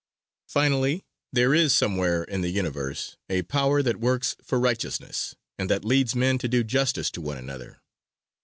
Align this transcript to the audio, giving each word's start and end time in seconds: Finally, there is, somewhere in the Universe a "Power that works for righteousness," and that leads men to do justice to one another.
Finally, 0.47 1.05
there 1.31 1.53
is, 1.53 1.75
somewhere 1.75 2.23
in 2.23 2.41
the 2.41 2.49
Universe 2.49 3.17
a 3.29 3.43
"Power 3.43 3.83
that 3.83 3.99
works 3.99 4.35
for 4.43 4.59
righteousness," 4.59 5.35
and 5.59 5.69
that 5.69 5.85
leads 5.85 6.15
men 6.15 6.39
to 6.39 6.47
do 6.47 6.63
justice 6.63 7.11
to 7.11 7.21
one 7.21 7.37
another. 7.37 7.79